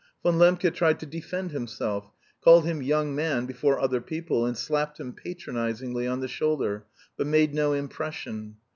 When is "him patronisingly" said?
4.99-6.07